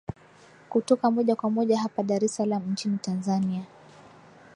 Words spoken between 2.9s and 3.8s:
tanzania